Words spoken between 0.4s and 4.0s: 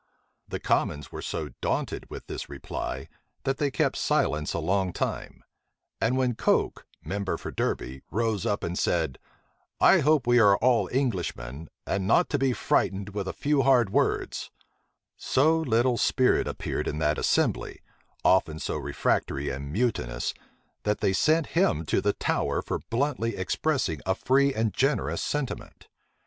The commons were so daunted with this reply, that they kept